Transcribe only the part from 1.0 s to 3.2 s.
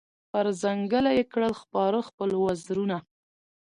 یې کړل خپاره خپل وزرونه